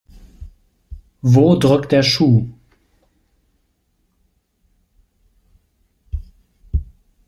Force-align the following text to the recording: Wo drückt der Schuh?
Wo 1.21 1.55
drückt 1.59 1.91
der 1.91 2.01
Schuh? 2.01 2.47